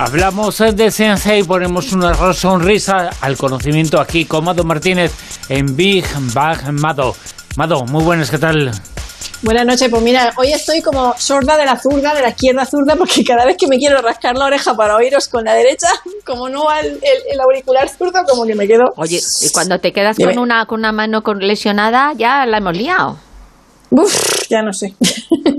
Hablamos 0.00 0.58
de 0.58 0.92
Sensei 0.92 1.40
y 1.40 1.42
ponemos 1.42 1.92
una 1.92 2.32
sonrisa 2.32 3.10
al 3.20 3.36
conocimiento 3.36 4.00
aquí 4.00 4.26
con 4.26 4.44
Mado 4.44 4.62
Martínez 4.62 5.12
en 5.48 5.74
Big 5.74 6.04
Bang 6.32 6.70
Mado. 6.70 7.16
Mado, 7.56 7.84
muy 7.84 8.04
buenas, 8.04 8.30
¿qué 8.30 8.38
tal? 8.38 8.70
Buenas 9.42 9.66
noches, 9.66 9.88
pues 9.90 10.00
mira, 10.00 10.32
hoy 10.36 10.52
estoy 10.52 10.82
como 10.82 11.14
sorda 11.18 11.56
de 11.56 11.64
la 11.66 11.76
zurda, 11.76 12.14
de 12.14 12.22
la 12.22 12.28
izquierda 12.28 12.64
zurda, 12.64 12.94
porque 12.94 13.24
cada 13.24 13.44
vez 13.44 13.56
que 13.56 13.66
me 13.66 13.76
quiero 13.76 14.00
rascar 14.00 14.36
la 14.36 14.44
oreja 14.44 14.76
para 14.76 14.94
oíros 14.94 15.26
con 15.26 15.42
la 15.42 15.54
derecha, 15.54 15.88
como 16.24 16.48
no 16.48 16.66
el, 16.70 17.40
auricular 17.40 17.88
zurdo, 17.88 18.20
como 18.24 18.46
que 18.46 18.54
me 18.54 18.68
quedo. 18.68 18.84
Oye, 18.94 19.20
y 19.42 19.50
cuando 19.50 19.80
te 19.80 19.92
quedas 19.92 20.16
con 20.16 20.38
una, 20.38 20.64
con 20.66 20.78
una 20.78 20.92
mano 20.92 21.24
lesionada, 21.40 22.12
ya 22.16 22.46
la 22.46 22.58
hemos 22.58 22.76
liado. 22.76 23.18
Uf, 23.90 24.48
ya 24.48 24.62
no 24.62 24.72
sé. 24.72 24.94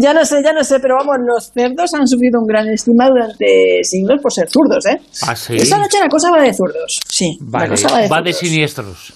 ya 0.00 0.14
no 0.14 0.24
sé, 0.24 0.42
ya 0.44 0.52
no 0.52 0.62
sé, 0.64 0.78
pero 0.80 0.96
vamos, 0.98 1.16
los 1.26 1.50
cerdos 1.52 1.92
han 1.94 2.06
sufrido 2.06 2.40
un 2.40 2.46
gran 2.46 2.68
estima 2.68 3.08
durante 3.08 3.80
siglos 3.82 4.20
por 4.22 4.32
ser 4.32 4.48
zurdos, 4.48 4.86
¿eh? 4.86 5.00
¿Ah, 5.26 5.34
sí? 5.36 5.56
Esta 5.56 5.78
noche 5.78 5.98
la 6.00 6.08
cosa 6.08 6.30
va 6.30 6.42
de 6.42 6.52
zurdos, 6.54 7.00
sí. 7.08 7.36
Vale, 7.40 7.68
la 7.68 7.70
cosa 7.70 7.88
va 7.92 8.00
de, 8.02 8.08
va 8.08 8.22
de 8.22 8.32
siniestros. 8.32 9.14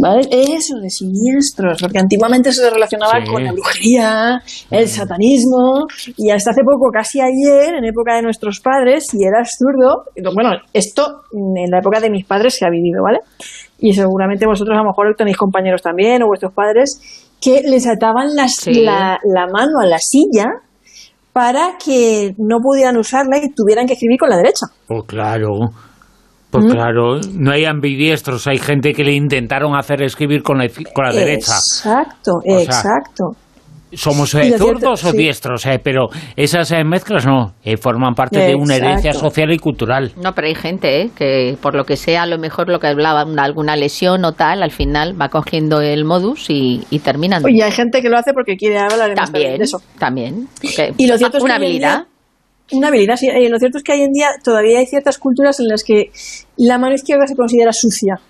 ¿Vale? 0.00 0.20
Eso, 0.30 0.76
de 0.80 0.88
siniestros, 0.90 1.78
porque 1.80 1.98
antiguamente 1.98 2.52
se 2.52 2.70
relacionaba 2.70 3.14
Sí. 3.20 3.30
con 3.32 3.42
la 3.42 3.50
brujería, 3.52 4.40
el 4.70 4.88
satanismo, 4.88 5.86
y 6.16 6.30
hasta 6.30 6.52
hace 6.52 6.60
poco, 6.62 6.90
casi 6.92 7.20
ayer, 7.20 7.74
en 7.74 7.84
época 7.84 8.14
de 8.14 8.22
nuestros 8.22 8.60
padres, 8.60 9.06
si 9.10 9.18
eras 9.24 9.56
zurdo, 9.58 10.04
bueno, 10.34 10.50
esto 10.72 11.22
en 11.32 11.68
la 11.70 11.78
época 11.80 11.98
de 12.00 12.10
mis 12.10 12.24
padres 12.24 12.54
se 12.54 12.64
ha 12.64 12.70
vivido, 12.70 13.02
¿vale? 13.02 13.18
Y 13.80 13.92
seguramente 13.92 14.46
vosotros 14.46 14.76
a 14.76 14.82
lo 14.82 14.86
mejor 14.88 15.14
tenéis 15.16 15.36
compañeros 15.36 15.82
también, 15.82 16.22
o 16.22 16.26
vuestros 16.26 16.52
padres, 16.54 17.27
que 17.40 17.62
les 17.64 17.86
ataban 17.86 18.34
las- 18.34 18.54
Sí. 18.56 18.72
la, 18.82 19.18
la 19.34 19.46
mano 19.52 19.80
a 19.80 19.86
la 19.86 19.98
silla 19.98 20.46
para 21.32 21.76
que 21.82 22.34
no 22.38 22.58
pudieran 22.60 22.96
usarla 22.96 23.38
y 23.38 23.50
tuvieran 23.54 23.86
que 23.86 23.92
escribir 23.92 24.18
con 24.18 24.30
la 24.30 24.36
derecha. 24.36 24.66
Pues 24.86 25.02
claro. 25.06 25.50
Pues 26.50 26.64
Mm. 26.64 26.70
claro, 26.70 27.20
no 27.34 27.50
hay 27.52 27.66
ambidiestros, 27.66 28.46
hay 28.46 28.58
gente 28.58 28.94
que 28.94 29.04
le 29.04 29.12
intentaron 29.12 29.76
hacer 29.76 30.02
escribir 30.02 30.42
con 30.42 30.56
la, 30.58 30.66
con 30.94 31.04
la 31.04 31.12
derecha. 31.12 31.52
Exacto, 31.56 32.32
sea, 32.42 32.62
exacto. 32.62 33.24
Somos 33.92 34.34
Y 34.34 34.38
eh, 34.38 34.40
lo 34.40 34.44
cierto- 34.58 34.64
zurdos 34.66 35.04
o 35.04 35.10
sí. 35.12 35.16
diestros, 35.16 35.64
eh, 35.66 35.80
pero 35.82 36.08
esas 36.36 36.70
eh, 36.72 36.84
mezclas 36.84 37.24
no, 37.24 37.54
eh, 37.64 37.76
forman 37.76 38.14
parte 38.14 38.38
de 38.38 38.54
una 38.54 38.76
herencia 38.76 39.12
social 39.14 39.50
y 39.52 39.58
cultural. 39.58 40.12
No, 40.16 40.34
pero 40.34 40.46
hay 40.48 40.54
gente 40.54 41.02
¿eh? 41.02 41.10
que 41.16 41.56
por 41.60 41.74
lo 41.74 41.84
que 41.84 41.96
sea, 41.96 42.22
a 42.22 42.26
lo 42.26 42.38
mejor 42.38 42.68
lo 42.68 42.78
que 42.80 42.86
hablaba, 42.88 43.24
una- 43.24 43.44
alguna 43.44 43.76
lesión 43.76 44.24
o 44.24 44.32
tal, 44.32 44.62
al 44.62 44.70
final 44.72 45.20
va 45.20 45.28
cogiendo 45.30 45.80
el 45.80 46.04
modus 46.04 46.50
y, 46.50 46.84
y 46.90 46.98
terminan. 46.98 47.44
Oye, 47.44 47.62
hay 47.62 47.72
gente 47.72 48.02
que 48.02 48.08
lo 48.08 48.18
hace 48.18 48.32
porque 48.34 48.56
quiere 48.56 48.78
hablar 48.78 49.14
también 49.14 49.16
también, 49.16 49.58
de 49.58 49.64
eso. 49.64 49.82
también. 49.98 50.48
Y 50.98 51.06
lo 51.06 51.16
cierto 51.16 51.38
es 51.38 51.44
una 51.44 51.58
que 51.58 51.64
hoy 51.64 51.76
en 51.76 51.84
habilidad. 51.84 51.96
día- 51.98 52.06
una 52.78 52.88
habilidad, 52.88 53.16
sí. 53.16 53.28
Y 53.28 53.48
lo 53.48 53.58
cierto 53.58 53.78
es 53.78 53.84
que 53.84 53.92
hoy 53.92 54.02
en 54.02 54.12
día 54.12 54.28
todavía 54.44 54.80
hay 54.80 54.86
ciertas 54.86 55.16
culturas 55.18 55.58
en 55.60 55.68
las 55.68 55.82
que 55.82 56.10
la 56.58 56.76
mano 56.76 56.94
izquierda 56.94 57.26
se 57.26 57.34
considera 57.34 57.72
sucia. 57.72 58.20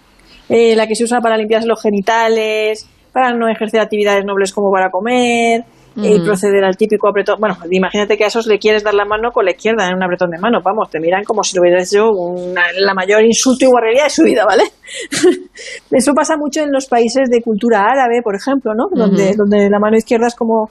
Eh, 0.49 0.77
la 0.77 0.87
que 0.87 0.95
se 0.95 1.03
usa 1.05 1.21
para 1.21 1.37
limpiarse 1.37 1.67
los 1.67 1.83
genitales, 1.83 2.87
para 3.19 3.35
no 3.35 3.49
ejercer 3.49 3.81
actividades 3.81 4.25
nobles 4.25 4.53
como 4.53 4.71
para 4.71 4.93
comer, 4.93 5.65
y 5.97 6.21
proceder 6.21 6.65
al 6.65 6.77
típico 6.77 7.09
apretón. 7.09 7.37
Bueno, 7.41 7.57
imagínate 7.71 8.17
que 8.17 8.25
a 8.25 8.29
esos 8.29 8.47
le 8.47 8.59
quieres 8.59 8.85
dar 8.85 8.95
la 8.95 9.05
mano 9.05 9.31
con 9.33 9.45
la 9.45 9.51
izquierda 9.53 9.89
en 9.89 9.95
un 9.97 10.03
apretón 10.03 10.31
de 10.31 10.39
mano. 10.39 10.61
Vamos, 10.65 10.91
te 10.91 11.01
miran 11.01 11.25
como 11.25 11.43
si 11.43 11.57
lo 11.57 11.63
hubieras 11.63 11.93
hecho 11.93 12.11
una- 12.11 12.63
la 12.79 12.95
mayor 12.95 13.23
insulto 13.25 13.65
y 13.65 13.69
guarrería 13.69 14.05
de 14.05 14.11
su 14.11 14.23
vida, 14.25 14.45
¿vale? 14.47 14.65
Eso 15.91 16.13
pasa 16.15 16.37
mucho 16.37 16.63
en 16.63 16.73
los 16.73 16.87
países 16.87 17.29
de 17.31 17.43
cultura 17.43 17.81
árabe, 17.85 18.21
por 18.23 18.35
ejemplo, 18.37 18.73
¿no? 18.75 18.85
Donde, 18.95 19.35
donde 19.37 19.69
la 19.71 19.79
mano 19.79 19.97
izquierda 19.97 20.27
es 20.29 20.35
como 20.35 20.69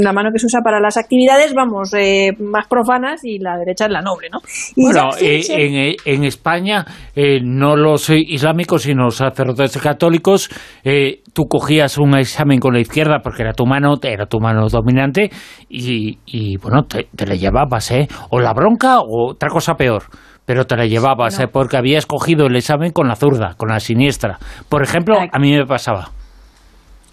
la 0.00 0.12
mano 0.12 0.30
que 0.32 0.38
se 0.38 0.46
usa 0.46 0.60
para 0.62 0.80
las 0.80 0.96
actividades, 0.96 1.54
vamos, 1.54 1.92
eh, 1.94 2.30
más 2.38 2.66
profanas 2.66 3.24
y 3.24 3.38
la 3.38 3.56
derecha 3.58 3.86
es 3.86 3.90
la 3.92 4.02
noble, 4.02 4.28
¿no? 4.30 4.38
Y 4.76 4.84
Bueno, 4.84 5.10
eh, 5.20 5.42
en, 5.48 5.74
eh, 5.74 5.96
en 6.04 6.24
España, 6.24 6.84
eh, 7.14 7.40
no 7.42 7.76
los 7.76 8.10
islámicos, 8.10 8.82
sino 8.82 9.04
los 9.04 9.16
sacerdotes 9.16 9.76
católicos, 9.78 10.50
eh, 10.84 11.22
tú 11.32 11.46
cogías 11.46 11.98
un 11.98 12.16
examen 12.16 12.58
con 12.58 12.74
la 12.74 12.80
izquierda 12.80 13.20
porque 13.22 13.42
era 13.42 13.52
tu 13.52 13.66
mano, 13.66 13.94
era 14.02 14.26
tu 14.26 14.40
mano 14.40 14.47
dominante, 14.54 15.30
y, 15.68 16.18
y, 16.26 16.56
bueno, 16.58 16.84
te, 16.84 17.08
te 17.14 17.26
la 17.26 17.34
llevabas, 17.34 17.90
¿eh? 17.90 18.08
O 18.30 18.40
la 18.40 18.52
bronca 18.52 19.00
o 19.00 19.30
otra 19.30 19.48
cosa 19.48 19.74
peor. 19.74 20.04
Pero 20.44 20.64
te 20.64 20.76
la 20.76 20.86
llevabas, 20.86 21.38
¿eh? 21.40 21.46
Porque 21.46 21.76
habías 21.76 22.06
cogido 22.06 22.46
el 22.46 22.56
examen 22.56 22.92
con 22.92 23.06
la 23.06 23.16
zurda, 23.16 23.54
con 23.56 23.68
la 23.68 23.80
siniestra. 23.80 24.38
Por 24.68 24.82
ejemplo, 24.82 25.18
a 25.30 25.38
mí 25.38 25.52
me 25.52 25.66
pasaba. 25.66 26.10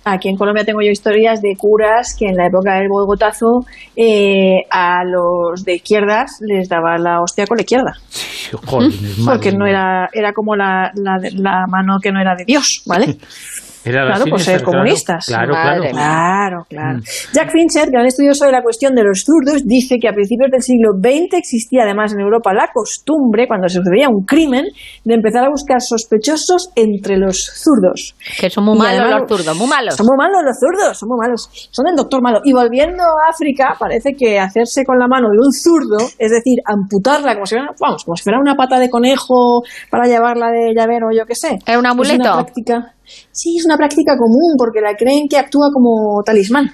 Aquí 0.07 0.29
en 0.29 0.37
Colombia 0.37 0.63
tengo 0.63 0.81
yo 0.83 0.91
historias 0.91 1.41
de 1.41 1.55
curas 1.57 2.15
que 2.17 2.27
en 2.27 2.35
la 2.35 2.45
época 2.45 2.75
del 2.75 2.87
bogotazo 2.89 3.65
eh, 3.95 4.61
a 4.69 5.03
los 5.03 5.63
de 5.63 5.77
izquierdas 5.77 6.37
les 6.41 6.69
daba 6.69 6.99
la 6.99 7.21
hostia 7.21 7.47
con 7.47 7.57
la 7.57 7.63
izquierda. 7.63 7.93
Sí, 8.09 8.55
Porque 9.25 9.51
no 9.51 9.65
era, 9.65 10.07
era 10.13 10.31
como 10.31 10.55
la, 10.55 10.91
la, 10.93 11.17
la 11.33 11.65
mano 11.67 11.97
que 11.99 12.11
no 12.11 12.21
era 12.21 12.35
de 12.35 12.45
Dios, 12.45 12.83
¿vale? 12.85 13.17
Era 13.85 14.01
la 14.03 14.15
claro, 14.15 14.23
siniestra, 14.25 14.55
eh, 14.55 14.63
comunistas. 14.63 15.25
Claro, 15.27 15.53
Madre 15.53 15.89
claro. 15.91 15.95
Claro, 15.95 16.65
claro. 16.69 16.97
Mm. 16.99 17.33
Jack 17.33 17.51
Fincher, 17.51 17.89
gran 17.91 18.05
estudioso 18.05 18.45
de 18.45 18.51
la 18.51 18.61
cuestión 18.61 18.95
de 18.95 19.03
los 19.03 19.23
zurdos, 19.23 19.63
dice 19.65 19.97
que 20.01 20.07
a 20.09 20.13
principios 20.13 20.49
del 20.51 20.61
siglo 20.61 20.89
XX 20.99 21.33
existía 21.37 21.83
además 21.83 22.13
en 22.13 22.19
Europa 22.21 22.53
la 22.53 22.69
costumbre, 22.73 23.47
cuando 23.47 23.67
se 23.69 23.77
sucedía 23.77 24.09
un 24.09 24.25
crimen, 24.25 24.65
de 25.03 25.13
empezar 25.13 25.45
a 25.45 25.49
buscar 25.49 25.81
sospechosos 25.81 26.69
entre 26.75 27.17
los 27.17 27.37
zurdos. 27.45 28.15
Que 28.39 28.49
son 28.49 28.65
muy 28.65 28.75
Y 28.75 28.79
malos 28.79 28.99
además- 29.01 29.21
los 29.21 29.29
zurdos, 29.29 29.57
muy 29.57 29.67
malos. 29.67 29.95
Son 29.95 30.05
muy 30.07 30.17
malos 30.17 30.41
los 30.43 30.57
zurdos, 30.59 30.97
son 30.97 31.09
muy 31.09 31.17
malos. 31.21 31.49
Son 31.71 31.87
el 31.87 31.95
doctor 31.95 32.21
malo. 32.21 32.41
Y 32.43 32.53
volviendo 32.53 33.03
a 33.03 33.29
África, 33.31 33.75
parece 33.79 34.13
que 34.17 34.39
hacerse 34.39 34.83
con 34.83 34.97
la 34.97 35.07
mano 35.07 35.27
de 35.29 35.37
un 35.37 35.51
zurdo, 35.53 35.97
es 36.17 36.31
decir, 36.31 36.57
amputarla 36.65 37.33
como 37.35 37.45
si 37.45 37.55
fuera, 37.55 37.69
vamos, 37.79 38.03
como 38.03 38.15
si 38.15 38.23
fuera 38.23 38.39
una 38.39 38.55
pata 38.55 38.79
de 38.79 38.89
conejo 38.89 39.61
para 39.89 40.05
llevarla 40.07 40.49
de 40.51 40.73
llavero, 40.75 41.07
yo 41.15 41.25
qué 41.25 41.35
sé. 41.35 41.59
¿Es 41.65 41.77
un 41.77 41.85
amuleto? 41.85 42.15
una 42.15 42.33
práctica. 42.43 42.94
Sí, 43.31 43.57
es 43.57 43.65
una 43.65 43.77
práctica 43.77 44.17
común 44.17 44.55
porque 44.57 44.81
la 44.81 44.95
creen 44.95 45.27
que 45.29 45.37
actúa 45.37 45.67
como 45.73 46.21
talismán. 46.23 46.71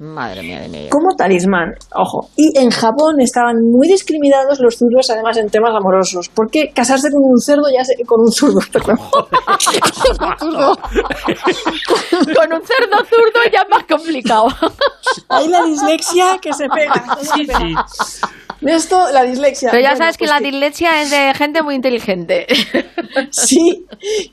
Madre 0.00 0.42
mía 0.42 0.60
de 0.62 0.68
vida. 0.68 0.88
Como 0.88 1.14
talismán, 1.14 1.74
ojo. 1.94 2.30
Y 2.34 2.58
en 2.58 2.70
Japón 2.70 3.20
estaban 3.20 3.56
muy 3.70 3.86
discriminados 3.86 4.58
los 4.58 4.78
zurdos, 4.78 5.10
además 5.10 5.36
en 5.36 5.50
temas 5.50 5.74
amorosos. 5.76 6.30
Porque 6.34 6.72
casarse 6.74 7.10
con 7.10 7.20
un 7.22 7.38
cerdo 7.38 7.64
ya 7.70 7.84
se, 7.84 8.02
con 8.06 8.20
un 8.20 8.32
zurdo, 8.32 8.60
perdón. 8.72 8.96
Con 12.20 12.52
un 12.52 12.62
cerdo 12.62 12.96
zurdo 13.04 13.40
ya 13.52 13.60
es 13.60 13.68
más 13.68 13.84
complicado. 13.84 14.46
Hay 15.28 15.48
la 15.48 15.64
dislexia 15.64 16.38
que 16.40 16.52
se 16.54 16.66
pega. 16.68 17.18
se 17.20 17.44
pega. 17.44 17.86
Esto, 18.62 19.10
la 19.12 19.24
dislexia. 19.24 19.70
Pero 19.70 19.82
ya 19.82 19.90
Bueno, 19.90 20.04
sabes 20.04 20.16
que 20.18 20.26
pues 20.26 20.30
la 20.30 20.40
dislexia 20.40 21.02
es 21.02 21.10
de 21.10 21.32
gente 21.34 21.62
muy 21.62 21.74
inteligente. 21.74 22.46
Sí, 23.32 23.86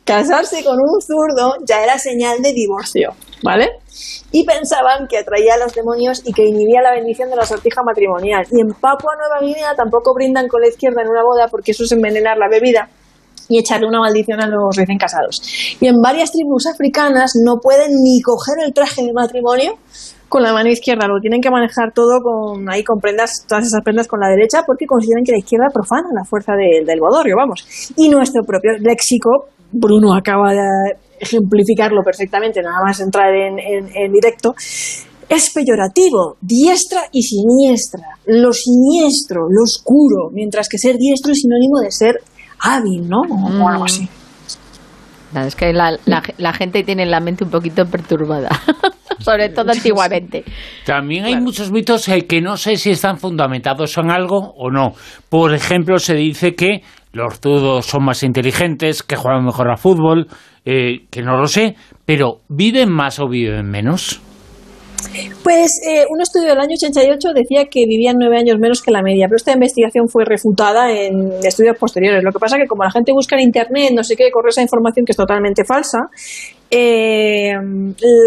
casarse 0.05 0.63
con 0.63 0.75
un 0.75 1.01
zurdo 1.01 1.55
ya 1.67 1.83
era 1.83 1.97
señal 1.97 2.43
de 2.43 2.53
divorcio, 2.53 3.09
¿vale? 3.41 3.69
Y 4.31 4.45
pensaban 4.45 5.07
que 5.07 5.17
atraía 5.17 5.55
a 5.55 5.57
los 5.57 5.73
demonios 5.73 6.21
y 6.25 6.31
que 6.31 6.43
inhibía 6.43 6.81
la 6.83 6.91
bendición 6.91 7.29
de 7.31 7.37
la 7.37 7.45
sortija 7.45 7.81
matrimonial. 7.83 8.45
Y 8.51 8.61
en 8.61 8.67
Papua 8.79 9.13
Nueva 9.17 9.41
Guinea 9.41 9.73
tampoco 9.75 10.13
brindan 10.13 10.47
con 10.47 10.61
la 10.61 10.67
izquierda 10.67 11.01
en 11.01 11.09
una 11.09 11.23
boda 11.23 11.47
porque 11.49 11.71
eso 11.71 11.85
es 11.85 11.91
envenenar 11.91 12.37
la 12.37 12.47
bebida 12.49 12.87
y 13.49 13.59
echarle 13.59 13.87
una 13.87 13.99
maldición 13.99 14.41
a 14.41 14.47
los 14.47 14.75
recién 14.75 14.97
casados. 14.97 15.41
Y 15.79 15.87
en 15.87 16.01
varias 16.01 16.31
tribus 16.31 16.67
africanas 16.67 17.33
no 17.43 17.55
pueden 17.61 17.91
ni 18.03 18.21
coger 18.21 18.63
el 18.63 18.73
traje 18.73 19.03
de 19.03 19.13
matrimonio 19.13 19.73
con 20.29 20.43
la 20.43 20.51
mano 20.53 20.69
izquierda, 20.69 21.07
lo 21.07 21.19
tienen 21.21 21.41
que 21.41 21.49
manejar 21.49 21.93
todo 21.93 22.21
con 22.21 22.69
ahí 22.69 22.83
con 22.83 22.99
prendas, 22.99 23.45
todas 23.47 23.65
esas 23.65 23.81
prendas 23.83 24.07
con 24.07 24.19
la 24.19 24.27
derecha 24.27 24.63
porque 24.65 24.85
consideran 24.85 25.23
que 25.23 25.31
la 25.31 25.37
izquierda 25.39 25.67
profana 25.73 26.09
la 26.13 26.23
fuerza 26.25 26.53
del- 26.53 26.85
del 26.85 26.99
bodorrio, 26.99 27.35
vamos. 27.37 27.65
Y 27.95 28.09
nuestro 28.09 28.43
propio 28.43 28.71
léxico, 28.79 29.47
Bruno 29.71 30.13
acaba 30.13 30.51
de 30.53 30.97
ejemplificarlo 31.19 32.03
perfectamente, 32.03 32.61
nada 32.61 32.77
más 32.85 32.99
entrar 32.99 33.33
en, 33.33 33.57
en- 33.59 33.89
en 33.95 34.11
directo, 34.11 34.53
es 35.29 35.51
peyorativo, 35.53 36.37
diestra 36.41 37.01
y 37.11 37.21
siniestra, 37.23 38.03
lo 38.27 38.53
siniestro, 38.53 39.47
lo 39.49 39.63
oscuro, 39.63 40.29
mientras 40.31 40.69
que 40.69 40.77
ser 40.77 40.95
diestro 40.97 41.31
es 41.33 41.39
sinónimo 41.41 41.79
de 41.81 41.91
ser 41.91 42.21
hábil, 42.59 43.07
¿no? 43.09 43.21
O, 43.21 43.67
algo 43.67 43.85
así. 43.85 44.07
Nada, 45.33 45.47
es 45.47 45.55
que 45.55 45.73
la, 45.73 45.97
la- 46.05 46.23
la 46.37 46.53
gente 46.53 46.83
tiene 46.83 47.05
la 47.05 47.19
mente 47.19 47.43
un 47.43 47.49
poquito 47.49 47.85
perturbada. 47.85 48.49
Sobre 49.19 49.49
todo 49.49 49.71
antiguamente. 49.71 50.43
También 50.85 51.25
hay 51.25 51.37
muchos 51.37 51.71
mitos 51.71 52.07
eh, 52.09 52.25
que 52.27 52.41
no 52.41 52.57
sé 52.57 52.77
si 52.77 52.91
están 52.91 53.17
fundamentados 53.17 53.97
en 53.97 54.11
algo 54.11 54.53
o 54.57 54.71
no. 54.71 54.93
Por 55.29 55.53
ejemplo, 55.53 55.99
se 55.99 56.15
dice 56.15 56.55
que 56.55 56.81
los 57.13 57.39
zurdos 57.39 57.85
son 57.85 58.05
más 58.05 58.23
inteligentes, 58.23 59.03
que 59.03 59.15
juegan 59.15 59.45
mejor 59.45 59.71
a 59.71 59.77
fútbol, 59.77 60.27
eh, 60.65 61.07
que 61.09 61.21
no 61.21 61.37
lo 61.37 61.47
sé, 61.47 61.75
pero 62.05 62.41
¿viven 62.49 62.91
más 62.91 63.19
o 63.19 63.27
viven 63.27 63.65
menos? 63.69 64.21
Pues 65.43 65.79
eh, 65.87 66.05
un 66.09 66.21
estudio 66.21 66.49
del 66.49 66.59
año 66.59 66.73
88 66.75 67.29
decía 67.33 67.65
que 67.65 67.85
vivían 67.87 68.17
nueve 68.19 68.37
años 68.37 68.57
menos 68.59 68.81
que 68.81 68.91
la 68.91 69.01
media, 69.01 69.27
pero 69.27 69.37
esta 69.37 69.53
investigación 69.53 70.07
fue 70.09 70.25
refutada 70.25 70.91
en 70.91 71.31
estudios 71.43 71.77
posteriores. 71.77 72.23
Lo 72.23 72.31
que 72.31 72.39
pasa 72.39 72.57
es 72.57 72.63
que 72.63 72.67
como 72.67 72.83
la 72.83 72.91
gente 72.91 73.11
busca 73.13 73.35
en 73.35 73.43
Internet, 73.43 73.91
no 73.95 74.03
sé 74.03 74.15
qué, 74.15 74.29
corre 74.31 74.49
esa 74.49 74.61
información 74.61 75.05
que 75.05 75.11
es 75.11 75.17
totalmente 75.17 75.63
falsa. 75.63 75.99
Eh, 76.69 77.53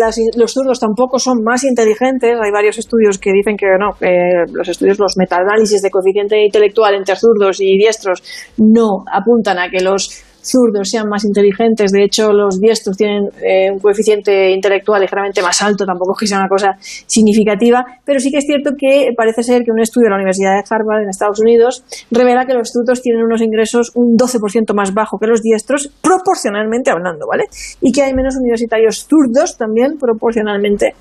las- 0.00 0.18
los 0.36 0.52
zurdos 0.52 0.80
tampoco 0.80 1.18
son 1.18 1.42
más 1.44 1.64
inteligentes. 1.64 2.36
Hay 2.42 2.50
varios 2.50 2.78
estudios 2.78 3.18
que 3.18 3.32
dicen 3.32 3.56
que 3.56 3.66
no. 3.78 3.90
eh, 4.00 4.44
los 4.52 4.68
estudios, 4.68 4.98
los 4.98 5.16
metaanálisis 5.16 5.82
de 5.82 5.90
coeficiente 5.90 6.42
intelectual 6.42 6.94
entre 6.94 7.16
zurdos 7.16 7.60
y 7.60 7.76
diestros 7.76 8.22
no 8.56 9.04
apuntan 9.12 9.58
a 9.58 9.68
que 9.68 9.80
los 9.82 10.24
zurdos 10.42 10.88
sean 10.90 11.08
más 11.08 11.24
inteligentes. 11.24 11.92
De 11.92 12.04
hecho, 12.04 12.32
los 12.32 12.60
diestros 12.60 12.96
tienen 12.96 13.28
eh, 13.42 13.70
un 13.70 13.78
coeficiente 13.78 14.50
intelectual 14.50 15.00
ligeramente 15.00 15.42
más 15.42 15.60
alto, 15.62 15.84
tampoco 15.84 16.12
es 16.12 16.20
que 16.20 16.26
sea 16.26 16.38
una 16.38 16.48
cosa 16.48 16.76
significativa, 16.80 17.84
pero 18.04 18.20
sí 18.20 18.30
que 18.30 18.38
es 18.38 18.44
cierto 18.46 18.72
que 18.78 19.10
parece 19.16 19.42
ser 19.42 19.62
que 19.62 19.70
un 19.70 19.80
estudio 19.80 20.06
de 20.06 20.10
la 20.10 20.16
Universidad 20.16 20.52
de 20.52 20.64
Harvard 20.68 21.02
en 21.02 21.08
Estados 21.08 21.40
Unidos 21.40 21.84
revela 22.10 22.46
que 22.46 22.54
los 22.54 22.70
zurdos 22.70 23.02
tienen 23.02 23.22
unos 23.22 23.40
ingresos 23.42 23.92
un 23.94 24.16
12% 24.16 24.74
más 24.74 24.92
bajo 24.94 25.18
que 25.18 25.26
los 25.26 25.42
diestros, 25.42 25.90
proporcionalmente 26.02 26.90
hablando, 26.90 27.26
¿vale? 27.26 27.44
Y 27.80 27.92
que 27.92 28.02
hay 28.02 28.14
menos 28.14 28.36
universitarios 28.36 29.06
zurdos 29.08 29.56
también 29.56 29.98
proporcionalmente. 29.98 30.94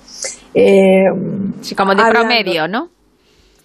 eh, 0.54 1.04
Sí, 1.60 1.74
como 1.74 1.94
de 1.94 2.02
hablando. 2.02 2.28
promedio, 2.28 2.68
¿no? 2.68 2.88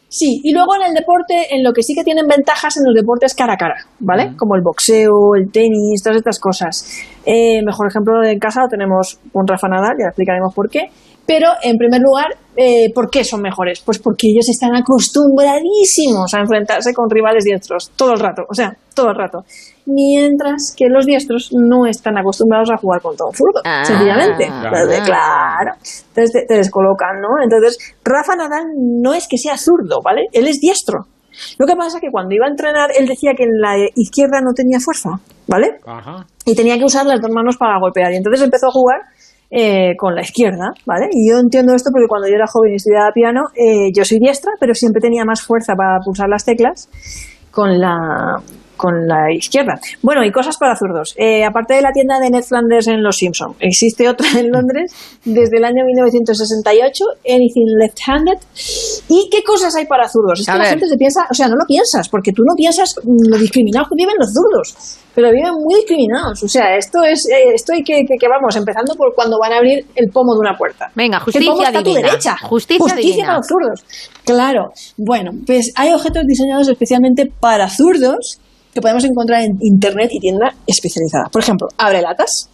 Sí, 0.07 0.39
y 0.43 0.53
luego 0.53 0.75
en 0.75 0.83
el 0.83 0.93
deporte, 0.93 1.53
en 1.53 1.63
lo 1.63 1.73
que 1.73 1.81
sí 1.81 1.93
que 1.93 2.03
tienen 2.03 2.27
ventajas 2.27 2.77
en 2.77 2.85
los 2.85 2.93
deportes 2.93 3.33
cara 3.33 3.53
a 3.53 3.57
cara, 3.57 3.75
¿vale? 3.99 4.33
Como 4.37 4.55
el 4.55 4.61
boxeo, 4.61 5.35
el 5.35 5.51
tenis, 5.51 6.01
todas 6.01 6.17
estas 6.17 6.39
cosas. 6.39 6.87
Eh, 7.25 7.61
mejor 7.63 7.87
ejemplo 7.87 8.23
en 8.23 8.39
casa 8.39 8.61
lo 8.61 8.69
tenemos 8.69 9.19
con 9.33 9.47
Rafa 9.47 9.67
Nadal, 9.67 9.97
ya 9.99 10.07
explicaremos 10.07 10.53
por 10.53 10.69
qué. 10.69 10.89
Pero, 11.27 11.47
en 11.63 11.77
primer 11.77 12.01
lugar, 12.01 12.27
eh, 12.55 12.91
¿por 12.93 13.09
qué 13.09 13.23
son 13.23 13.41
mejores? 13.41 13.81
Pues 13.81 13.97
porque 13.99 14.27
ellos 14.27 14.47
están 14.47 14.75
acostumbradísimos 14.75 16.33
a 16.33 16.39
enfrentarse 16.39 16.93
con 16.93 17.09
rivales 17.09 17.43
diestros 17.43 17.91
todo 17.95 18.13
el 18.13 18.19
rato, 18.19 18.43
o 18.49 18.53
sea, 18.53 18.75
todo 18.93 19.09
el 19.09 19.15
rato. 19.15 19.39
Mientras 19.87 20.73
que 20.75 20.85
los 20.87 21.05
diestros 21.05 21.49
no 21.53 21.85
están 21.85 22.17
acostumbrados 22.17 22.69
a 22.71 22.77
jugar 22.77 23.01
contra 23.01 23.25
un 23.27 23.33
zurdo, 23.33 23.61
Ah. 23.65 23.83
sencillamente. 23.85 24.45
Claro. 24.47 24.77
Entonces, 24.77 25.01
claro. 25.05 25.71
Entonces 26.09 26.31
te, 26.31 26.45
te 26.47 26.57
descolocan, 26.57 27.19
¿no? 27.21 27.41
Entonces, 27.43 27.77
Rafa 28.03 28.35
Nadal 28.35 28.65
no 29.01 29.13
es 29.13 29.27
que 29.27 29.37
sea 29.37 29.57
zurdo, 29.57 29.99
¿vale? 30.03 30.23
Él 30.31 30.47
es 30.47 30.59
diestro. 30.59 31.05
Lo 31.59 31.67
que 31.67 31.75
pasa 31.75 31.97
es 31.97 32.01
que 32.01 32.11
cuando 32.11 32.33
iba 32.33 32.45
a 32.45 32.49
entrenar, 32.49 32.91
él 32.97 33.07
decía 33.07 33.31
que 33.35 33.43
en 33.43 33.59
la 33.59 33.75
izquierda 33.95 34.39
no 34.41 34.53
tenía 34.53 34.79
fuerza, 34.79 35.09
¿vale? 35.47 35.77
Ajá. 35.85 36.25
y 36.45 36.55
tenía 36.55 36.77
que 36.77 36.85
usar 36.85 37.05
las 37.07 37.19
dos 37.19 37.31
manos 37.31 37.57
para 37.57 37.79
golpear. 37.79 38.13
Y 38.13 38.17
entonces 38.17 38.41
empezó 38.43 38.67
a 38.67 38.71
jugar 38.71 38.99
eh, 39.51 39.95
con 39.97 40.15
la 40.15 40.21
izquierda, 40.21 40.73
¿vale? 40.85 41.07
Y 41.11 41.29
yo 41.29 41.37
entiendo 41.39 41.73
esto 41.73 41.89
porque 41.91 42.07
cuando 42.07 42.27
yo 42.27 42.35
era 42.35 42.47
joven 42.47 42.73
y 42.73 42.75
estudiaba 42.75 43.11
piano, 43.13 43.43
eh, 43.55 43.91
yo 43.95 44.03
soy 44.03 44.19
diestra, 44.19 44.51
pero 44.59 44.73
siempre 44.73 45.01
tenía 45.01 45.23
más 45.25 45.41
fuerza 45.41 45.75
para 45.75 45.99
pulsar 46.03 46.29
las 46.29 46.45
teclas 46.45 46.89
con 47.51 47.79
la 47.79 48.41
con 48.75 49.07
la 49.07 49.31
izquierda. 49.31 49.79
Bueno, 50.01 50.23
y 50.23 50.31
cosas 50.31 50.57
para 50.57 50.75
zurdos. 50.75 51.13
Eh, 51.17 51.43
aparte 51.43 51.73
de 51.75 51.81
la 51.81 51.91
tienda 51.91 52.19
de 52.19 52.29
Ned 52.29 52.43
Flanders 52.43 52.87
en 52.87 53.03
Los 53.03 53.17
Simpson, 53.17 53.55
existe 53.59 54.07
otra 54.09 54.27
en 54.37 54.51
Londres 54.51 54.93
desde 55.23 55.57
el 55.57 55.65
año 55.65 55.83
1968, 55.85 57.03
Anything 57.27 57.77
Left 57.79 57.99
Handed. 58.07 58.39
¿Y 59.09 59.29
qué 59.31 59.43
cosas 59.43 59.75
hay 59.75 59.85
para 59.85 60.07
zurdos? 60.07 60.39
Es 60.39 60.49
A 60.49 60.53
que 60.53 60.59
la 60.59 60.65
gente 60.65 60.87
se 60.87 60.97
piensa, 60.97 61.27
o 61.29 61.33
sea, 61.33 61.47
no 61.47 61.55
lo 61.55 61.65
piensas, 61.67 62.09
porque 62.09 62.31
tú 62.31 62.43
no 62.45 62.53
piensas 62.55 62.95
mm, 63.03 63.29
lo 63.29 63.37
discriminados 63.37 63.89
que 63.89 63.95
viven 63.95 64.15
los 64.19 64.31
zurdos, 64.33 64.99
pero 65.13 65.31
viven 65.31 65.53
muy 65.53 65.75
discriminados. 65.75 66.43
O 66.43 66.47
sea, 66.47 66.75
esto 66.75 67.03
es, 67.03 67.27
eh, 67.29 67.53
esto 67.53 67.73
hay 67.73 67.83
que, 67.83 68.03
que, 68.07 68.15
que 68.19 68.27
vamos, 68.27 68.55
empezando 68.55 68.95
por 68.95 69.13
cuando 69.15 69.37
van 69.39 69.53
a 69.53 69.57
abrir 69.57 69.85
el 69.95 70.09
pomo 70.11 70.33
de 70.33 70.39
una 70.39 70.57
puerta. 70.57 70.91
Venga, 70.95 71.21
Que 71.23 71.37
el 71.39 71.45
pomo 71.45 71.57
justicia 71.57 71.67
está 71.67 71.79
a 71.79 71.83
tu 71.83 71.93
derecha. 71.93 72.37
Justicia 72.43 72.95
divina. 72.95 73.25
para 73.25 73.37
los 73.37 73.47
zurdos. 73.47 73.85
Claro. 74.23 74.71
Bueno, 74.97 75.31
pues 75.45 75.71
hay 75.75 75.93
objetos 75.93 76.23
diseñados 76.25 76.67
especialmente 76.67 77.31
para 77.39 77.69
zurdos 77.69 78.39
que 78.75 78.81
podemos 78.81 79.05
encontrar 79.05 79.41
en 79.41 79.57
internet 79.61 80.09
y 80.11 80.19
tienda 80.19 80.53
especializada. 80.67 81.29
Por 81.31 81.41
ejemplo, 81.41 81.67
abre 81.77 82.01
latas, 82.01 82.49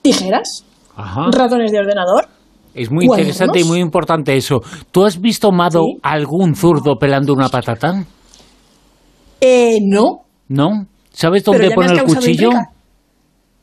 tijeras, 0.00 0.64
Ajá. 0.94 1.22
ratones 1.32 1.72
de 1.72 1.78
ordenador. 1.80 2.28
Es 2.74 2.90
muy 2.92 3.06
interesante 3.06 3.58
y 3.60 3.64
muy 3.64 3.80
importante 3.80 4.36
eso. 4.36 4.60
¿Tú 4.92 5.04
has 5.04 5.20
visto, 5.20 5.50
Mado, 5.50 5.82
Sí. 5.82 5.98
algún 6.02 6.54
zurdo 6.54 6.94
pelando 6.96 7.34
una 7.34 7.48
patata? 7.48 8.04
Eh, 9.40 9.78
no. 9.82 10.20
¿No? 10.48 10.86
¿Sabes 11.10 11.42
dónde 11.44 11.72
pone 11.72 11.92
el 11.92 12.04
cuchillo? 12.04 12.50
intriga. 12.52 12.70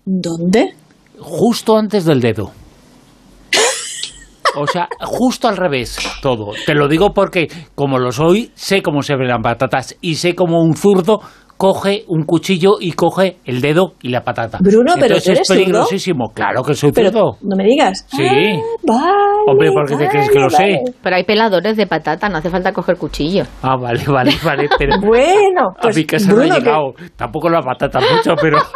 ¿Dónde? 0.06 0.74
Justo 1.18 1.78
antes 1.78 2.04
del 2.04 2.20
dedo. 2.20 2.52
O 4.58 4.68
sea, 4.68 4.90
justo 5.02 5.48
al 5.48 5.56
revés, 5.58 5.98
todo. 6.22 6.52
Te 6.66 6.74
lo 6.74 6.88
digo 6.88 7.14
porque, 7.14 7.48
como 7.76 8.00
lo 8.00 8.12
soy, 8.12 8.52
sé 8.56 8.81
cómo 8.81 9.02
se 9.02 9.16
pelan 9.16 9.42
patatas 9.42 9.96
y 10.02 10.16
sé 10.16 10.36
cómo 10.36 10.62
un 10.62 10.76
zurdo 10.76 11.22
coge 11.60 12.06
un 12.08 12.24
cuchillo 12.24 12.78
y 12.80 12.94
coge 12.94 13.36
el 13.44 13.60
dedo 13.60 13.92
y 14.02 14.08
la 14.12 14.22
patata. 14.22 14.60
Bruno, 14.62 14.94
pero 14.96 15.18
Entonces 15.18 15.24
¿tú 15.26 15.32
eres 15.32 15.42
es 15.42 15.48
peligrosísimo. 15.58 16.30
Claro 16.34 16.64
que 16.64 16.74
soy 16.74 16.94
Pero 16.94 17.10
zurdo. 17.12 17.38
no 17.42 17.56
me 17.58 17.66
digas. 17.66 18.06
Sí. 18.10 18.24
Ah, 18.24 18.62
vale, 18.88 19.44
Hombre, 19.46 19.72
¿por 19.74 19.86
qué 19.90 19.98
te 19.98 20.08
crees 20.08 20.30
que 20.30 20.40
lo 20.40 20.50
sé? 20.50 20.58
vale. 20.64 20.82
Pero 21.04 21.16
hay 21.18 21.26
peladores 21.26 21.76
de 21.76 21.86
patata, 21.86 22.30
no 22.30 22.38
hace 22.38 22.50
falta 22.50 22.72
coger 22.72 22.96
cuchillo. 22.96 23.44
Ah, 23.62 23.76
vale, 23.76 24.02
vale, 24.08 24.32
vale. 24.42 24.70
Pero 24.78 24.96
Bueno, 25.06 25.72
a 25.78 25.82
pues 25.82 25.98
mi 25.98 26.06
casa 26.06 26.32
no 26.32 26.38
que- 26.42 26.50
llegado. 26.50 26.94
Tampoco 27.18 27.50
la 27.50 27.62
patata 27.62 28.00
mucho, 28.00 28.36
pero... 28.42 28.58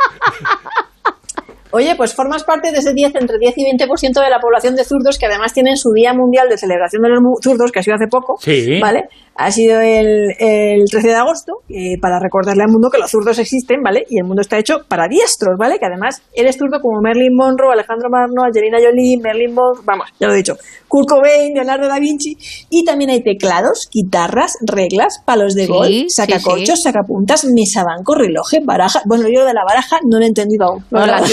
Oye, 1.76 1.96
pues 1.96 2.14
formas 2.14 2.44
parte 2.44 2.72
de 2.72 2.78
ese 2.78 2.94
10, 2.94 3.16
entre 3.16 3.38
10 3.40 3.56
y 3.58 3.64
20% 3.64 4.22
de 4.24 4.30
la 4.30 4.38
población 4.40 4.76
de 4.76 4.84
zurdos 4.84 5.18
que 5.18 5.26
además 5.26 5.54
tienen 5.54 5.76
su 5.76 5.90
Día 5.92 6.14
Mundial 6.14 6.48
de 6.48 6.56
Celebración 6.60 7.02
de 7.02 7.10
los 7.10 7.20
Zurdos, 7.42 7.72
que 7.72 7.80
ha 7.80 7.82
sido 7.82 7.96
hace 7.96 8.06
poco, 8.08 8.36
Sí. 8.40 8.80
¿vale? 8.80 9.06
Ha 9.36 9.52
sido 9.52 9.82
el, 9.82 10.36
el 10.40 10.84
13 10.90 11.08
de 11.08 11.16
agosto, 11.16 11.54
eh, 11.70 11.98
para 12.00 12.20
recordarle 12.20 12.64
al 12.64 12.70
mundo 12.70 12.90
que 12.92 13.00
los 13.00 13.10
zurdos 13.10 13.40
existen, 13.40 13.82
¿vale? 13.82 14.06
Y 14.10 14.20
el 14.20 14.26
mundo 14.26 14.42
está 14.42 14.60
hecho 14.60 14.86
para 14.88 15.08
diestros, 15.08 15.58
¿vale? 15.58 15.80
Que 15.80 15.88
además 15.88 16.22
eres 16.36 16.56
zurdo 16.58 16.80
como 16.80 17.02
Merlin 17.02 17.36
Monroe, 17.36 17.74
Alejandro 17.74 18.10
Magno, 18.12 18.44
Angelina 18.44 18.78
Jolie, 18.78 19.18
Merlin 19.20 19.56
Monroe, 19.56 19.84
vamos, 19.84 20.10
ya 20.20 20.28
lo 20.28 20.34
he 20.34 20.38
dicho, 20.38 20.56
Kurt 20.88 21.10
Cobain, 21.10 21.54
Leonardo 21.56 21.88
da 21.88 21.98
Vinci, 22.00 22.38
y 22.70 22.86
también 22.86 23.10
hay 23.10 23.24
teclados, 23.24 23.90
guitarras, 23.92 24.58
reglas, 24.62 25.20
palos 25.26 25.56
de 25.56 25.66
Sí, 25.66 25.72
golf, 25.72 25.90
sí, 25.90 26.06
sacacorchos, 26.10 26.76
sí. 26.78 26.84
sacapuntas, 26.84 27.46
mesabanco, 27.46 28.14
relojes, 28.14 28.64
baraja. 28.64 29.02
Bueno, 29.06 29.24
yo 29.24 29.40
lo 29.40 29.46
de 29.48 29.54
la 29.56 29.64
baraja 29.68 29.98
no 30.08 30.20
lo 30.20 30.24
he 30.24 30.28
entendido 30.28 30.68
aún. 30.68 30.86
No, 30.92 31.08
la 31.08 31.24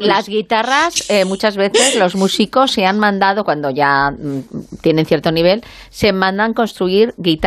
las 0.00 0.28
guitarras, 0.28 1.08
eh, 1.08 1.24
muchas 1.24 1.56
veces 1.56 1.96
los 1.96 2.14
músicos 2.14 2.72
se 2.72 2.84
han 2.84 2.98
mandado, 2.98 3.44
cuando 3.44 3.70
ya 3.70 4.10
mm, 4.10 4.80
tienen 4.82 5.06
cierto 5.06 5.32
nivel, 5.32 5.62
se 5.88 6.12
mandan 6.12 6.52
construir 6.52 7.14
guitarras 7.16 7.37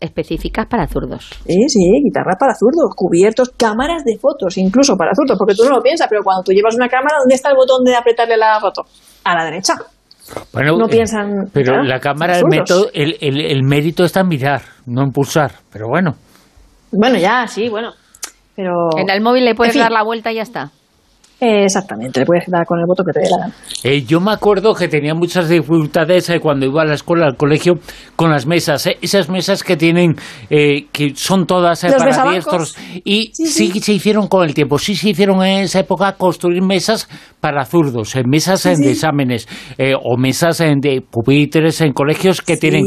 específicas 0.00 0.66
para 0.66 0.86
zurdos. 0.86 1.30
Sí, 1.46 1.68
sí, 1.68 1.80
guitarras 2.04 2.36
para 2.38 2.54
zurdos, 2.54 2.90
cubiertos, 2.96 3.50
cámaras 3.56 4.04
de 4.04 4.18
fotos, 4.18 4.56
incluso 4.58 4.96
para 4.96 5.12
zurdos, 5.14 5.36
porque 5.38 5.54
tú 5.54 5.64
no 5.64 5.76
lo 5.76 5.82
piensas, 5.82 6.06
pero 6.08 6.22
cuando 6.22 6.42
tú 6.42 6.52
llevas 6.52 6.74
una 6.74 6.88
cámara, 6.88 7.16
¿dónde 7.18 7.34
está 7.34 7.50
el 7.50 7.56
botón 7.56 7.84
de 7.84 7.94
apretarle 7.96 8.36
la 8.36 8.58
foto? 8.60 8.82
A 9.24 9.34
la 9.34 9.44
derecha. 9.44 9.74
Bueno, 10.52 10.76
No 10.76 10.86
eh, 10.86 10.90
piensan, 10.90 11.44
Pero 11.52 11.72
claro, 11.72 11.84
la 11.84 12.00
cámara, 12.00 12.36
el, 12.38 12.44
método, 12.48 12.88
el, 12.92 13.16
el- 13.20 13.40
el 13.40 13.62
mérito 13.62 14.04
está 14.04 14.20
en 14.20 14.28
mirar, 14.28 14.62
no 14.86 15.02
en 15.02 15.10
pulsar. 15.12 15.52
Pero 15.72 15.86
bueno. 15.88 16.14
Bueno, 16.90 17.16
ya, 17.18 17.46
sí, 17.46 17.68
bueno. 17.68 17.92
Pero. 18.56 18.72
En 18.96 19.08
el 19.10 19.20
móvil 19.20 19.44
le 19.44 19.54
puedes 19.54 19.74
En 19.74 19.80
fin. 19.80 19.82
dar 19.82 19.92
la 19.92 20.02
vuelta 20.02 20.32
y 20.32 20.36
ya 20.36 20.42
está. 20.42 20.70
Eh, 21.38 21.64
exactamente, 21.64 22.20
le 22.20 22.24
puedes 22.26 22.44
dar 22.46 22.64
con 22.64 22.78
el 22.78 22.86
voto 22.86 23.04
que 23.04 23.12
te 23.12 23.20
dé 23.20 23.28
la 23.30 23.36
gana. 23.38 23.54
Eh, 23.84 24.02
yo 24.06 24.20
me 24.20 24.32
acuerdo 24.32 24.74
que 24.74 24.88
tenía 24.88 25.14
muchas 25.14 25.50
dificultades 25.50 26.30
eh, 26.30 26.40
cuando 26.40 26.64
iba 26.64 26.80
a 26.80 26.86
la 26.86 26.94
escuela, 26.94 27.26
al 27.26 27.36
colegio, 27.36 27.74
con 28.16 28.30
las 28.30 28.46
mesas. 28.46 28.86
eh, 28.86 28.96
esas 29.02 29.28
mesas 29.28 29.62
que 29.62 29.76
tienen, 29.76 30.16
eh, 30.48 30.86
que 30.90 31.12
son 31.14 31.46
todas 31.46 31.82
para 31.82 32.30
diestros. 32.30 32.74
Y 33.04 33.30
sí, 33.34 33.46
Sí, 33.48 33.70
sí. 33.70 33.80
se 33.80 33.92
hicieron 33.92 34.28
con 34.28 34.44
el 34.46 34.54
tiempo. 34.54 34.78
Sí 34.78 34.96
se 34.96 35.10
hicieron 35.10 35.44
en 35.44 35.64
esa 35.64 35.80
época 35.80 36.12
construir 36.12 36.62
mesas 36.62 37.06
para 37.46 37.64
zurdos, 37.64 38.16
eh, 38.16 38.24
mesas 38.26 38.66
eh, 38.66 38.70
de 38.70 38.76
sí. 38.76 38.88
exámenes 38.88 39.46
eh, 39.78 39.92
o 39.94 40.16
mesas 40.16 40.60
eh, 40.60 40.74
de 40.76 41.00
pupitres 41.00 41.80
en 41.80 41.92
colegios 41.92 42.42
que 42.42 42.54
Sí. 42.56 42.60
tienen 42.60 42.84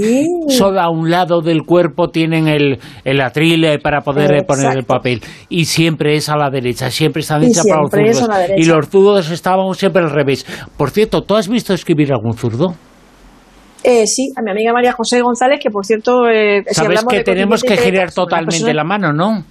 solo 0.49 0.81
a 0.81 0.89
un 0.89 1.09
lado 1.09 1.39
del 1.39 1.61
cuerpo 1.63 2.09
tienen 2.09 2.49
el, 2.49 2.77
el 3.05 3.21
atril 3.21 3.63
eh, 3.63 3.79
para 3.81 4.01
poder 4.01 4.33
eh, 4.33 4.43
poner 4.43 4.77
el 4.77 4.83
papel. 4.83 5.21
Y 5.47 5.63
siempre 5.63 6.15
es 6.15 6.27
a 6.27 6.35
la 6.35 6.49
derecha, 6.49 6.91
siempre 6.91 7.21
está 7.21 7.39
Y 7.41 7.45
hecha 7.45 7.61
para 7.63 7.83
los 7.83 7.89
zurdos. 7.89 8.27
derecha. 8.37 8.53
Y 8.57 8.65
los 8.65 8.89
zurdos 8.89 9.31
estábamos 9.31 9.77
siempre 9.77 10.01
al 10.03 10.09
revés. 10.09 10.45
Por 10.75 10.89
cierto, 10.89 11.21
¿tú 11.21 11.35
has 11.37 11.47
visto 11.47 11.73
escribir 11.73 12.11
algún 12.11 12.33
zurdo? 12.33 12.73
Eh, 13.85 14.05
sí, 14.07 14.27
a 14.35 14.41
mi 14.41 14.51
amiga 14.51 14.73
María 14.73 14.91
José 14.91 15.21
González, 15.21 15.57
que 15.63 15.69
por 15.69 15.85
cierto. 15.85 16.27
Eh, 16.27 16.63
Sabes 16.69 17.05
que 17.05 17.17
de 17.19 17.23
tenemos 17.23 17.63
que 17.63 17.77
girar 17.77 18.11
totalmente 18.11 18.73
la 18.73 18.83
mano, 18.83 19.13
¿no? 19.13 19.41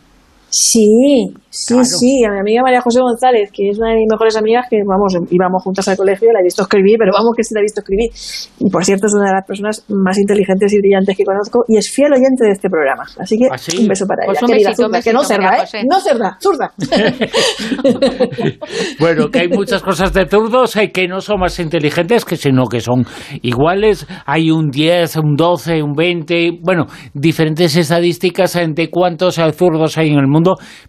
Sí, 0.50 1.26
sí, 1.50 1.84
sí. 1.84 2.24
A 2.24 2.32
mi 2.32 2.40
amiga 2.40 2.62
María 2.62 2.80
José 2.80 3.00
González, 3.00 3.50
que 3.52 3.68
es 3.70 3.78
una 3.78 3.90
de 3.90 3.96
mis 3.96 4.06
mejores 4.10 4.36
amigas, 4.36 4.66
que 4.70 4.78
vamos, 4.86 5.14
íbamos 5.30 5.62
juntas 5.62 5.86
al 5.88 5.96
colegio, 5.96 6.32
la 6.32 6.40
he 6.40 6.44
visto 6.44 6.62
escribir, 6.62 6.96
pero 6.98 7.12
vamos 7.12 7.32
que 7.36 7.42
sí 7.44 7.54
la 7.54 7.60
he 7.60 7.64
visto 7.64 7.80
escribir. 7.80 8.10
Y 8.58 8.70
por 8.70 8.84
cierto, 8.84 9.06
es 9.06 9.14
una 9.14 9.28
de 9.28 9.34
las 9.34 9.46
personas 9.46 9.84
más 9.88 10.18
inteligentes 10.18 10.72
y 10.72 10.78
brillantes 10.78 11.16
que 11.16 11.24
conozco 11.24 11.64
y 11.68 11.76
es 11.76 11.90
fiel 11.90 12.12
oyente 12.12 12.44
de 12.44 12.52
este 12.52 12.68
programa. 12.70 13.04
Así 13.18 13.38
que 13.38 13.46
¿Ah, 13.50 13.58
sí? 13.58 13.78
un 13.82 13.88
beso 13.88 14.06
para 14.06 14.24
Pues 14.24 14.38
ella. 14.38 14.46
un 14.46 14.52
querida 14.52 14.68
besito, 14.70 14.86
un 14.86 14.92
zurda, 14.92 15.02
que 15.02 15.12
no 15.12 15.24
cerda, 15.24 15.56
¿eh? 15.56 15.60
José. 15.60 15.82
No 15.88 16.00
cerda, 16.00 16.38
zurda. 16.40 16.72
Bueno, 19.00 19.30
que 19.30 19.40
hay 19.40 19.48
muchas 19.48 19.82
cosas 19.82 20.12
de 20.12 20.26
zurdos 20.26 20.76
eh, 20.76 20.90
que 20.90 21.06
no 21.08 21.20
son 21.20 21.40
más 21.40 21.58
inteligentes, 21.60 22.24
que 22.24 22.36
sino 22.36 22.66
que 22.66 22.80
son 22.80 23.04
iguales. 23.42 24.06
Hay 24.26 24.50
un 24.50 24.70
10, 24.70 25.16
un 25.16 25.36
12, 25.36 25.82
un 25.82 25.92
20, 25.94 26.58
bueno, 26.62 26.86
diferentes 27.14 27.76
estadísticas 27.76 28.54
de 28.54 28.90
cuántos 28.90 29.36
zurdos 29.56 29.98
hay 29.98 30.08
en 30.10 30.18
el 30.18 30.26
mundo, 30.26 30.37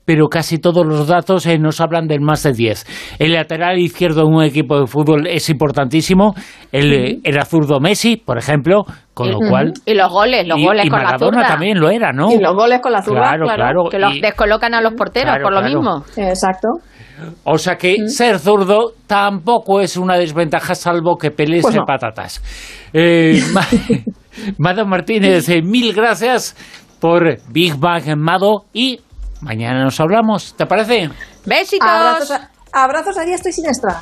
pero 0.05 0.27
casi 0.27 0.57
todos 0.57 0.85
los 0.85 1.07
datos 1.07 1.45
eh, 1.45 1.57
nos 1.57 1.81
hablan 1.81 2.07
del 2.07 2.21
más 2.21 2.43
de 2.43 2.53
10. 2.53 3.15
El 3.19 3.33
lateral 3.33 3.77
izquierdo 3.79 4.21
de 4.21 4.27
un 4.27 4.43
equipo 4.43 4.79
de 4.79 4.87
fútbol 4.87 5.27
es 5.27 5.49
importantísimo. 5.49 6.33
El, 6.71 6.93
eh, 6.93 7.19
era 7.23 7.45
zurdo 7.45 7.79
Messi, 7.79 8.17
por 8.17 8.37
ejemplo, 8.37 8.85
con 9.13 9.31
lo 9.31 9.37
cual... 9.49 9.73
Y 9.85 9.93
los 9.93 10.09
goles, 10.11 10.47
los 10.47 10.59
y, 10.59 10.65
goles 10.65 10.85
y 10.85 10.89
con 10.89 11.03
la 11.03 11.17
zurda. 11.17 11.47
también 11.47 11.79
lo 11.79 11.89
era, 11.89 12.11
¿no? 12.11 12.31
Y 12.31 12.39
los 12.39 12.53
goles 12.55 12.79
con 12.81 12.91
la 12.91 13.01
zurda, 13.01 13.21
Claro, 13.21 13.45
claro. 13.45 13.55
claro. 13.57 13.83
Que 13.89 13.99
los 13.99 14.15
y- 14.15 14.21
descolocan 14.21 14.73
a 14.73 14.81
los 14.81 14.93
porteros 14.93 15.35
Claro, 15.35 15.43
por 15.43 15.53
lo 15.53 15.59
claro. 15.61 15.75
mismo. 15.81 16.05
Exacto. 16.29 16.67
O 17.43 17.57
sea 17.57 17.75
que 17.75 18.07
ser 18.07 18.39
zurdo 18.39 18.93
tampoco 19.05 19.81
es 19.81 19.97
una 19.97 20.15
desventaja 20.15 20.73
salvo 20.73 21.17
que 21.17 21.31
pelees 21.31 21.63
Pues 21.63 21.73
de 21.73 21.79
no. 21.81 21.85
patatas. 21.85 22.41
Eh, 22.93 23.41
Ma- 23.53 23.67
Mado 24.57 24.85
Martínez, 24.85 25.49
eh, 25.49 25.61
mil 25.61 25.93
gracias 25.93 26.55
por 27.01 27.37
Big 27.51 27.75
Bang 27.77 28.15
Mado 28.15 28.63
y 28.73 29.01
mañana 29.41 29.83
nos 29.83 29.99
hablamos, 29.99 30.53
¿te 30.55 30.65
parece? 30.65 31.09
Besitos. 31.45 31.87
Abrazos 31.87 32.31
a, 32.31 32.49
abrazos 32.71 33.17
a 33.17 33.23
día 33.23 33.35
estoy 33.35 33.53
sin 33.53 33.65
extra. 33.65 34.01